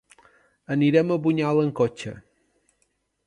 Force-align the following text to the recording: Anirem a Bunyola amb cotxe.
Anirem 0.75 1.11
a 1.15 1.17
Bunyola 1.27 1.65
amb 1.67 1.75
cotxe. 1.81 2.17